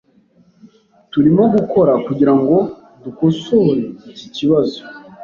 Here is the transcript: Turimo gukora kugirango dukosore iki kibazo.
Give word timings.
Turimo 1.11 1.43
gukora 1.55 1.93
kugirango 2.05 2.55
dukosore 3.03 3.75
iki 4.11 4.27
kibazo. 4.35 4.79